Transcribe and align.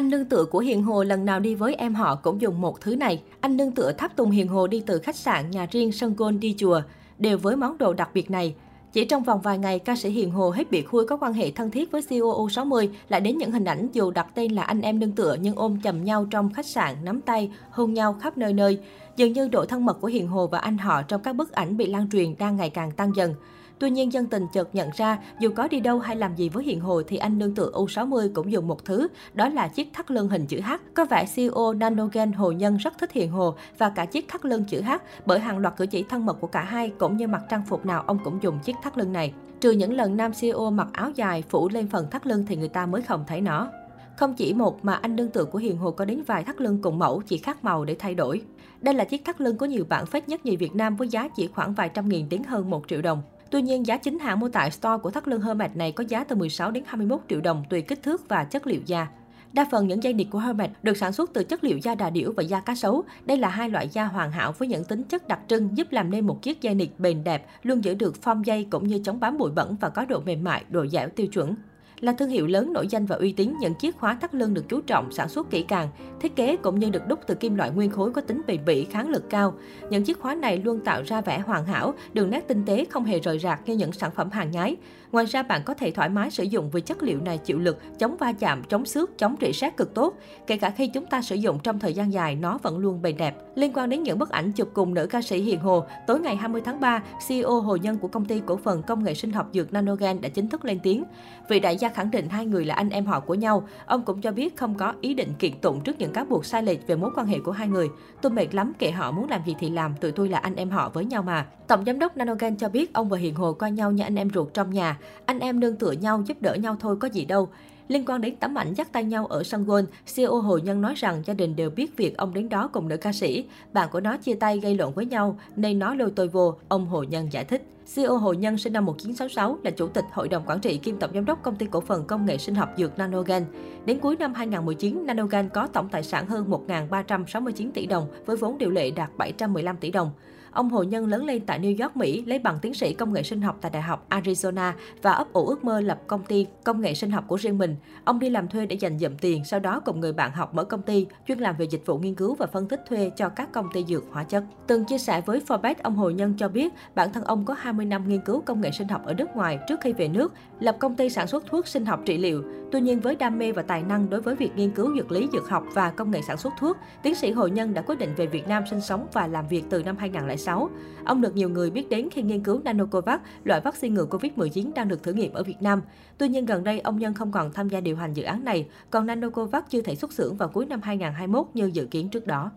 Anh 0.00 0.10
nương 0.10 0.24
tựa 0.24 0.44
của 0.44 0.58
Hiền 0.58 0.82
Hồ 0.82 1.02
lần 1.02 1.24
nào 1.24 1.40
đi 1.40 1.54
với 1.54 1.74
em 1.74 1.94
họ 1.94 2.14
cũng 2.14 2.40
dùng 2.40 2.60
một 2.60 2.80
thứ 2.80 2.96
này. 2.96 3.22
Anh 3.40 3.56
nương 3.56 3.72
tựa 3.72 3.92
tháp 3.92 4.16
tùng 4.16 4.30
Hiền 4.30 4.48
Hồ 4.48 4.66
đi 4.66 4.82
từ 4.86 4.98
khách 4.98 5.16
sạn, 5.16 5.50
nhà 5.50 5.66
riêng, 5.70 5.92
sân 5.92 6.14
golf 6.16 6.38
đi 6.38 6.54
chùa, 6.58 6.80
đều 7.18 7.38
với 7.38 7.56
món 7.56 7.78
đồ 7.78 7.92
đặc 7.92 8.10
biệt 8.14 8.30
này. 8.30 8.54
Chỉ 8.92 9.04
trong 9.04 9.22
vòng 9.22 9.40
vài 9.40 9.58
ngày, 9.58 9.78
ca 9.78 9.96
sĩ 9.96 10.10
Hiền 10.10 10.30
Hồ 10.30 10.50
hết 10.50 10.70
bị 10.70 10.82
khui 10.82 11.06
có 11.06 11.16
quan 11.16 11.32
hệ 11.32 11.50
thân 11.50 11.70
thiết 11.70 11.90
với 11.90 12.02
CEO 12.02 12.48
60 12.50 12.90
lại 13.08 13.20
đến 13.20 13.38
những 13.38 13.50
hình 13.50 13.64
ảnh 13.64 13.88
dù 13.92 14.10
đặt 14.10 14.26
tên 14.34 14.52
là 14.52 14.62
anh 14.62 14.80
em 14.80 14.98
nương 14.98 15.12
tựa 15.12 15.36
nhưng 15.40 15.56
ôm 15.56 15.78
chầm 15.84 16.04
nhau 16.04 16.26
trong 16.30 16.52
khách 16.52 16.66
sạn, 16.66 16.96
nắm 17.04 17.20
tay, 17.20 17.50
hôn 17.70 17.94
nhau 17.94 18.16
khắp 18.20 18.38
nơi 18.38 18.52
nơi. 18.52 18.78
Dường 19.16 19.32
như 19.32 19.48
độ 19.48 19.64
thân 19.64 19.86
mật 19.86 20.00
của 20.00 20.08
Hiền 20.08 20.28
Hồ 20.28 20.46
và 20.46 20.58
anh 20.58 20.78
họ 20.78 21.02
trong 21.02 21.22
các 21.22 21.32
bức 21.32 21.52
ảnh 21.52 21.76
bị 21.76 21.86
lan 21.86 22.10
truyền 22.12 22.34
đang 22.38 22.56
ngày 22.56 22.70
càng 22.70 22.90
tăng 22.90 23.16
dần. 23.16 23.34
Tuy 23.80 23.90
nhiên, 23.90 24.12
dân 24.12 24.26
tình 24.26 24.46
chợt 24.52 24.74
nhận 24.74 24.90
ra, 24.96 25.18
dù 25.40 25.50
có 25.56 25.68
đi 25.68 25.80
đâu 25.80 25.98
hay 25.98 26.16
làm 26.16 26.34
gì 26.34 26.48
với 26.48 26.64
Hiền 26.64 26.80
Hồ 26.80 27.02
thì 27.06 27.16
anh 27.16 27.38
nương 27.38 27.54
tựa 27.54 27.70
U60 27.74 28.28
cũng 28.34 28.52
dùng 28.52 28.68
một 28.68 28.84
thứ, 28.84 29.08
đó 29.34 29.48
là 29.48 29.68
chiếc 29.68 29.92
thắt 29.92 30.10
lưng 30.10 30.28
hình 30.28 30.46
chữ 30.46 30.60
H. 30.60 30.72
Có 30.94 31.04
vẻ 31.04 31.26
CEO 31.34 31.72
Nanogen 31.72 32.32
Hồ 32.32 32.52
Nhân 32.52 32.76
rất 32.76 32.98
thích 32.98 33.12
Hiền 33.12 33.30
Hồ 33.30 33.54
và 33.78 33.88
cả 33.88 34.04
chiếc 34.04 34.28
thắt 34.28 34.44
lưng 34.44 34.64
chữ 34.64 34.82
H 34.82 34.90
bởi 35.26 35.38
hàng 35.38 35.58
loạt 35.58 35.76
cử 35.76 35.86
chỉ 35.86 36.02
thân 36.02 36.26
mật 36.26 36.36
của 36.40 36.46
cả 36.46 36.62
hai 36.62 36.92
cũng 36.98 37.16
như 37.16 37.26
mặc 37.26 37.42
trang 37.50 37.62
phục 37.68 37.86
nào 37.86 38.04
ông 38.06 38.18
cũng 38.24 38.42
dùng 38.42 38.58
chiếc 38.58 38.76
thắt 38.82 38.98
lưng 38.98 39.12
này. 39.12 39.32
Trừ 39.60 39.70
những 39.70 39.92
lần 39.92 40.16
nam 40.16 40.32
CEO 40.40 40.70
mặc 40.70 40.88
áo 40.92 41.10
dài 41.10 41.42
phủ 41.48 41.68
lên 41.68 41.88
phần 41.88 42.10
thắt 42.10 42.26
lưng 42.26 42.44
thì 42.48 42.56
người 42.56 42.68
ta 42.68 42.86
mới 42.86 43.02
không 43.02 43.24
thấy 43.26 43.40
nó. 43.40 43.70
Không 44.16 44.34
chỉ 44.34 44.54
một 44.54 44.84
mà 44.84 44.94
anh 44.94 45.16
nương 45.16 45.30
tựa 45.30 45.44
của 45.44 45.58
Hiền 45.58 45.76
Hồ 45.78 45.90
có 45.90 46.04
đến 46.04 46.22
vài 46.26 46.44
thắt 46.44 46.60
lưng 46.60 46.78
cùng 46.82 46.98
mẫu 46.98 47.22
chỉ 47.26 47.38
khác 47.38 47.64
màu 47.64 47.84
để 47.84 47.96
thay 47.98 48.14
đổi. 48.14 48.42
Đây 48.80 48.94
là 48.94 49.04
chiếc 49.04 49.24
thắt 49.24 49.40
lưng 49.40 49.56
có 49.56 49.66
nhiều 49.66 49.84
bản 49.88 50.06
phết 50.06 50.28
nhất 50.28 50.46
nhì 50.46 50.56
Việt 50.56 50.74
Nam 50.74 50.96
với 50.96 51.08
giá 51.08 51.28
chỉ 51.36 51.46
khoảng 51.46 51.74
vài 51.74 51.88
trăm 51.88 52.08
nghìn 52.08 52.28
đến 52.28 52.42
hơn 52.42 52.70
một 52.70 52.82
triệu 52.88 53.02
đồng. 53.02 53.22
Tuy 53.50 53.62
nhiên, 53.62 53.86
giá 53.86 53.96
chính 53.96 54.18
hãng 54.18 54.40
mua 54.40 54.48
tại 54.48 54.70
store 54.70 54.98
của 55.02 55.10
thắt 55.10 55.28
lưng 55.28 55.42
Hermes 55.42 55.70
này 55.74 55.92
có 55.92 56.04
giá 56.08 56.24
từ 56.24 56.36
16 56.36 56.70
đến 56.70 56.84
21 56.86 57.20
triệu 57.28 57.40
đồng 57.40 57.64
tùy 57.70 57.82
kích 57.82 58.02
thước 58.02 58.28
và 58.28 58.44
chất 58.44 58.66
liệu 58.66 58.80
da. 58.86 59.08
Đa 59.52 59.66
phần 59.70 59.88
những 59.88 60.02
dây 60.02 60.12
nịt 60.12 60.26
của 60.30 60.38
Hermes 60.38 60.70
được 60.82 60.96
sản 60.96 61.12
xuất 61.12 61.30
từ 61.32 61.44
chất 61.44 61.64
liệu 61.64 61.78
da 61.78 61.94
đà 61.94 62.10
điểu 62.10 62.32
và 62.36 62.42
da 62.42 62.60
cá 62.60 62.74
sấu. 62.74 63.02
Đây 63.24 63.36
là 63.36 63.48
hai 63.48 63.70
loại 63.70 63.88
da 63.88 64.04
hoàn 64.04 64.32
hảo 64.32 64.52
với 64.58 64.68
những 64.68 64.84
tính 64.84 65.02
chất 65.02 65.28
đặc 65.28 65.40
trưng 65.48 65.76
giúp 65.76 65.86
làm 65.90 66.10
nên 66.10 66.26
một 66.26 66.42
chiếc 66.42 66.62
dây 66.62 66.74
nịt 66.74 66.88
bền 66.98 67.24
đẹp, 67.24 67.46
luôn 67.62 67.84
giữ 67.84 67.94
được 67.94 68.14
form 68.22 68.42
dây 68.42 68.66
cũng 68.70 68.88
như 68.88 69.00
chống 69.04 69.20
bám 69.20 69.38
bụi 69.38 69.50
bẩn 69.50 69.76
và 69.80 69.88
có 69.88 70.04
độ 70.04 70.20
mềm 70.20 70.44
mại, 70.44 70.64
độ 70.68 70.86
dẻo 70.86 71.08
tiêu 71.08 71.26
chuẩn. 71.26 71.54
Là 72.00 72.12
thương 72.12 72.28
hiệu 72.28 72.46
lớn 72.46 72.72
nổi 72.72 72.86
danh 72.88 73.06
và 73.06 73.16
uy 73.16 73.32
tín, 73.32 73.54
những 73.60 73.74
chiếc 73.74 73.96
khóa 73.96 74.14
thắt 74.14 74.34
lưng 74.34 74.54
được 74.54 74.68
chú 74.68 74.80
trọng 74.80 75.12
sản 75.12 75.28
xuất 75.28 75.50
kỹ 75.50 75.62
càng, 75.62 75.88
thiết 76.20 76.36
kế 76.36 76.56
cũng 76.56 76.78
như 76.78 76.90
được 76.90 77.08
đúc 77.08 77.20
từ 77.26 77.34
kim 77.34 77.54
loại 77.54 77.70
nguyên 77.70 77.90
khối 77.90 78.12
có 78.12 78.20
tính 78.20 78.42
bền 78.46 78.64
bỉ, 78.64 78.84
kháng 78.84 79.08
lực 79.08 79.30
cao. 79.30 79.54
Những 79.90 80.04
chiếc 80.04 80.20
khóa 80.20 80.34
này 80.34 80.58
luôn 80.64 80.80
tạo 80.80 81.02
ra 81.02 81.20
vẻ 81.20 81.38
hoàn 81.38 81.64
hảo, 81.64 81.94
đường 82.12 82.30
nét 82.30 82.48
tinh 82.48 82.62
tế 82.66 82.84
không 82.84 83.04
hề 83.04 83.20
rời 83.20 83.38
rạc 83.38 83.68
như 83.68 83.74
những 83.74 83.92
sản 83.92 84.10
phẩm 84.10 84.30
hàng 84.30 84.50
nhái. 84.50 84.76
Ngoài 85.12 85.26
ra 85.26 85.42
bạn 85.42 85.62
có 85.64 85.74
thể 85.74 85.90
thoải 85.90 86.08
mái 86.08 86.30
sử 86.30 86.42
dụng 86.42 86.70
vì 86.70 86.80
chất 86.80 87.02
liệu 87.02 87.20
này 87.20 87.38
chịu 87.38 87.58
lực, 87.58 87.78
chống 87.98 88.16
va 88.16 88.32
chạm, 88.32 88.62
chống 88.64 88.84
xước, 88.84 89.18
chống 89.18 89.36
rỉ 89.40 89.52
sét 89.52 89.76
cực 89.76 89.94
tốt. 89.94 90.14
Kể 90.46 90.56
cả 90.56 90.70
khi 90.70 90.86
chúng 90.86 91.06
ta 91.06 91.22
sử 91.22 91.34
dụng 91.34 91.58
trong 91.62 91.78
thời 91.78 91.94
gian 91.94 92.12
dài, 92.12 92.34
nó 92.34 92.58
vẫn 92.62 92.78
luôn 92.78 93.02
bền 93.02 93.16
đẹp. 93.16 93.36
Liên 93.54 93.72
quan 93.74 93.90
đến 93.90 94.02
những 94.02 94.18
bức 94.18 94.30
ảnh 94.30 94.52
chụp 94.52 94.70
cùng 94.74 94.94
nữ 94.94 95.06
ca 95.06 95.22
sĩ 95.22 95.40
Hiền 95.40 95.60
Hồ, 95.60 95.84
tối 96.06 96.20
ngày 96.20 96.36
20 96.36 96.62
tháng 96.64 96.80
3, 96.80 97.02
CEO 97.28 97.60
Hồ 97.60 97.76
Nhân 97.76 97.98
của 97.98 98.08
công 98.08 98.24
ty 98.24 98.42
cổ 98.46 98.56
phần 98.56 98.82
công 98.82 99.04
nghệ 99.04 99.14
sinh 99.14 99.32
học 99.32 99.48
dược 99.52 99.72
Nanogen 99.72 100.20
đã 100.20 100.28
chính 100.28 100.48
thức 100.48 100.64
lên 100.64 100.78
tiếng. 100.82 101.04
Vị 101.48 101.60
đại 101.60 101.76
gia 101.76 101.89
khẳng 101.90 102.10
định 102.10 102.28
hai 102.28 102.46
người 102.46 102.64
là 102.64 102.74
anh 102.74 102.90
em 102.90 103.06
họ 103.06 103.20
của 103.20 103.34
nhau. 103.34 103.68
Ông 103.86 104.02
cũng 104.02 104.20
cho 104.20 104.32
biết 104.32 104.56
không 104.56 104.74
có 104.74 104.94
ý 105.00 105.14
định 105.14 105.32
kiện 105.38 105.60
tụng 105.60 105.80
trước 105.80 105.98
những 105.98 106.12
cáo 106.12 106.24
buộc 106.24 106.46
sai 106.46 106.62
lệch 106.62 106.86
về 106.86 106.96
mối 106.96 107.10
quan 107.16 107.26
hệ 107.26 107.38
của 107.38 107.52
hai 107.52 107.68
người. 107.68 107.88
Tôi 108.22 108.32
mệt 108.32 108.54
lắm, 108.54 108.72
kệ 108.78 108.90
họ 108.90 109.10
muốn 109.10 109.30
làm 109.30 109.40
gì 109.46 109.54
thì 109.58 109.70
làm, 109.70 109.94
tụi 109.96 110.12
tôi 110.12 110.28
là 110.28 110.38
anh 110.38 110.56
em 110.56 110.70
họ 110.70 110.88
với 110.88 111.04
nhau 111.04 111.22
mà. 111.22 111.46
Tổng 111.66 111.84
giám 111.84 111.98
đốc 111.98 112.16
Nanogen 112.16 112.56
cho 112.56 112.68
biết 112.68 112.92
ông 112.92 113.08
và 113.08 113.18
Hiền 113.18 113.34
Hồ 113.34 113.52
coi 113.52 113.70
nhau 113.70 113.92
như 113.92 114.02
anh 114.04 114.16
em 114.16 114.30
ruột 114.34 114.54
trong 114.54 114.70
nhà. 114.70 114.98
Anh 115.26 115.40
em 115.40 115.60
nương 115.60 115.76
tựa 115.76 115.92
nhau, 115.92 116.22
giúp 116.26 116.36
đỡ 116.40 116.54
nhau 116.54 116.76
thôi 116.80 116.96
có 117.00 117.08
gì 117.08 117.24
đâu. 117.24 117.48
Liên 117.88 118.04
quan 118.06 118.20
đến 118.20 118.36
tấm 118.36 118.58
ảnh 118.58 118.74
dắt 118.74 118.92
tay 118.92 119.04
nhau 119.04 119.26
ở 119.26 119.42
sân 119.42 119.64
golf, 119.64 119.86
CEO 120.14 120.40
Hồ 120.40 120.58
Nhân 120.58 120.80
nói 120.80 120.94
rằng 120.96 121.22
gia 121.26 121.34
đình 121.34 121.56
đều 121.56 121.70
biết 121.70 121.96
việc 121.96 122.16
ông 122.16 122.34
đến 122.34 122.48
đó 122.48 122.68
cùng 122.72 122.88
nữ 122.88 122.96
ca 122.96 123.12
sĩ. 123.12 123.44
Bạn 123.72 123.88
của 123.92 124.00
nó 124.00 124.16
chia 124.16 124.34
tay 124.34 124.58
gây 124.58 124.74
lộn 124.74 124.92
với 124.92 125.06
nhau 125.06 125.38
nên 125.56 125.78
nó 125.78 125.94
lôi 125.94 126.10
tôi 126.16 126.28
vô, 126.28 126.54
ông 126.68 126.86
Hồ 126.86 127.02
Nhân 127.02 127.32
giải 127.32 127.44
thích. 127.44 127.62
CEO 127.94 128.16
Hồ 128.16 128.32
Nhân 128.32 128.58
sinh 128.58 128.72
năm 128.72 128.84
1966 128.84 129.58
là 129.62 129.70
chủ 129.70 129.88
tịch 129.88 130.04
hội 130.12 130.28
đồng 130.28 130.42
quản 130.46 130.60
trị 130.60 130.78
kiêm 130.78 130.96
tổng 130.96 131.10
giám 131.14 131.24
đốc 131.24 131.42
công 131.42 131.56
ty 131.56 131.66
cổ 131.70 131.80
phần 131.80 132.04
công 132.04 132.26
nghệ 132.26 132.38
sinh 132.38 132.54
học 132.54 132.68
dược 132.76 132.98
Nanogen. 132.98 133.44
Đến 133.84 133.98
cuối 133.98 134.16
năm 134.16 134.34
2019, 134.34 135.06
Nanogen 135.06 135.48
có 135.48 135.66
tổng 135.66 135.88
tài 135.88 136.02
sản 136.02 136.26
hơn 136.26 136.50
1.369 136.50 137.70
tỷ 137.74 137.86
đồng 137.86 138.08
với 138.26 138.36
vốn 138.36 138.58
điều 138.58 138.70
lệ 138.70 138.90
đạt 138.90 139.10
715 139.16 139.76
tỷ 139.76 139.90
đồng. 139.90 140.10
Ông 140.52 140.70
Hồ 140.70 140.82
Nhân 140.82 141.06
lớn 141.06 141.24
lên 141.24 141.46
tại 141.46 141.60
New 141.60 141.82
York, 141.84 141.96
Mỹ, 141.96 142.24
lấy 142.26 142.38
bằng 142.38 142.58
tiến 142.62 142.74
sĩ 142.74 142.94
công 142.94 143.12
nghệ 143.12 143.22
sinh 143.22 143.40
học 143.40 143.58
tại 143.60 143.70
Đại 143.70 143.82
học 143.82 144.06
Arizona 144.10 144.72
và 145.02 145.12
ấp 145.12 145.32
ủ 145.32 145.46
ước 145.46 145.64
mơ 145.64 145.80
lập 145.80 146.00
công 146.06 146.24
ty 146.24 146.46
công 146.64 146.80
nghệ 146.80 146.94
sinh 146.94 147.10
học 147.10 147.24
của 147.28 147.36
riêng 147.36 147.58
mình. 147.58 147.76
Ông 148.04 148.18
đi 148.18 148.30
làm 148.30 148.48
thuê 148.48 148.66
để 148.66 148.76
dành 148.76 148.98
dụm 148.98 149.16
tiền, 149.16 149.44
sau 149.44 149.60
đó 149.60 149.80
cùng 149.84 150.00
người 150.00 150.12
bạn 150.12 150.32
học 150.32 150.54
mở 150.54 150.64
công 150.64 150.82
ty, 150.82 151.06
chuyên 151.28 151.38
làm 151.38 151.56
về 151.56 151.66
dịch 151.70 151.86
vụ 151.86 151.98
nghiên 151.98 152.14
cứu 152.14 152.34
và 152.34 152.46
phân 152.46 152.68
tích 152.68 152.80
thuê 152.88 153.10
cho 153.16 153.28
các 153.28 153.52
công 153.52 153.68
ty 153.72 153.84
dược 153.88 154.04
hóa 154.12 154.24
chất. 154.24 154.44
Từng 154.66 154.84
chia 154.84 154.98
sẻ 154.98 155.20
với 155.26 155.40
Forbes, 155.48 155.74
ông 155.82 155.96
Hồ 155.96 156.10
Nhân 156.10 156.34
cho 156.38 156.48
biết 156.48 156.72
bản 156.94 157.12
thân 157.12 157.24
ông 157.24 157.44
có 157.44 157.54
20 157.58 157.86
năm 157.86 158.08
nghiên 158.08 158.20
cứu 158.20 158.42
công 158.46 158.60
nghệ 158.60 158.70
sinh 158.70 158.88
học 158.88 159.02
ở 159.04 159.14
nước 159.14 159.28
ngoài 159.34 159.58
trước 159.68 159.80
khi 159.80 159.92
về 159.92 160.08
nước, 160.08 160.32
lập 160.60 160.76
công 160.80 160.96
ty 160.96 161.10
sản 161.10 161.26
xuất 161.26 161.46
thuốc 161.46 161.66
sinh 161.66 161.86
học 161.86 162.00
trị 162.06 162.18
liệu. 162.18 162.42
Tuy 162.72 162.80
nhiên 162.80 163.00
với 163.00 163.16
đam 163.16 163.38
mê 163.38 163.52
và 163.52 163.62
tài 163.62 163.82
năng 163.82 164.10
đối 164.10 164.20
với 164.20 164.34
việc 164.34 164.50
nghiên 164.56 164.70
cứu 164.70 164.96
dược 164.96 165.12
lý, 165.12 165.28
dược 165.32 165.48
học 165.48 165.64
và 165.74 165.90
công 165.90 166.10
nghệ 166.10 166.20
sản 166.26 166.36
xuất 166.36 166.52
thuốc, 166.58 166.76
tiến 167.02 167.14
sĩ 167.14 167.30
Hồ 167.30 167.46
Nhân 167.46 167.74
đã 167.74 167.82
quyết 167.82 167.98
định 167.98 168.14
về 168.16 168.26
Việt 168.26 168.48
Nam 168.48 168.64
sinh 168.70 168.80
sống 168.80 169.06
và 169.12 169.26
làm 169.26 169.48
việc 169.48 169.64
từ 169.70 169.82
năm 169.82 169.96
2006. 169.96 170.39
2006. 170.46 170.70
Ông 171.04 171.20
được 171.20 171.36
nhiều 171.36 171.48
người 171.48 171.70
biết 171.70 171.88
đến 171.88 172.08
khi 172.10 172.22
nghiên 172.22 172.42
cứu 172.42 172.60
Nanocovax, 172.64 173.20
loại 173.44 173.60
vaccine 173.60 173.94
ngừa 173.94 174.06
Covid-19 174.06 174.72
đang 174.74 174.88
được 174.88 175.02
thử 175.02 175.12
nghiệm 175.12 175.32
ở 175.32 175.42
Việt 175.42 175.62
Nam. 175.62 175.82
Tuy 176.18 176.28
nhiên 176.28 176.46
gần 176.46 176.64
đây 176.64 176.80
ông 176.80 176.98
Nhân 176.98 177.14
không 177.14 177.32
còn 177.32 177.52
tham 177.52 177.68
gia 177.68 177.80
điều 177.80 177.96
hành 177.96 178.12
dự 178.12 178.22
án 178.22 178.44
này, 178.44 178.68
còn 178.90 179.06
Nanocovax 179.06 179.62
chưa 179.70 179.82
thể 179.82 179.94
xuất 179.94 180.12
xưởng 180.12 180.36
vào 180.36 180.48
cuối 180.48 180.66
năm 180.66 180.80
2021 180.82 181.46
như 181.54 181.70
dự 181.72 181.86
kiến 181.86 182.08
trước 182.08 182.26
đó. 182.26 182.50